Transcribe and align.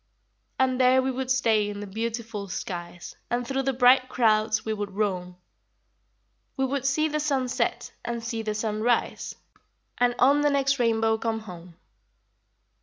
And 0.57 0.81
there 0.81 0.99
we 0.99 1.11
would 1.11 1.29
stay 1.29 1.69
In 1.69 1.79
the 1.79 1.85
beautiful 1.85 2.47
skies, 2.47 3.15
And 3.29 3.45
through 3.47 3.61
the 3.61 3.71
bright 3.73 4.09
clouds 4.09 4.65
we 4.65 4.73
would 4.73 4.93
roam; 4.95 5.35
We 6.57 6.65
would 6.65 6.87
see 6.87 7.07
the 7.07 7.19
sun 7.19 7.47
set, 7.49 7.91
And 8.03 8.23
see 8.23 8.41
the 8.41 8.55
sun 8.55 8.81
rise, 8.81 9.35
And 9.99 10.15
on 10.17 10.41
the 10.41 10.49
next 10.49 10.79
rainbow 10.79 11.19
come 11.19 11.41
home. 11.41 11.75